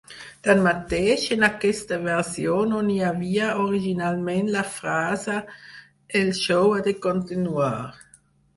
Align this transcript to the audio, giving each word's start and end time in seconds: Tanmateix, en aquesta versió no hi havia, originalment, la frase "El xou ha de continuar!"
Tanmateix, 0.45 1.25
en 1.35 1.47
aquesta 1.47 1.99
versió 2.05 2.55
no 2.71 2.79
hi 2.95 2.95
havia, 3.11 3.51
originalment, 3.65 4.51
la 4.57 4.65
frase 4.81 5.39
"El 6.23 6.35
xou 6.43 6.77
ha 6.79 6.83
de 6.91 6.99
continuar!" 7.07 7.73